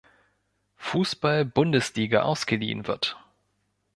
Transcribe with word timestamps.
Fußball-Bundesliga 0.77 2.23
ausgeliehen 2.23 2.87
wird. 2.87 3.17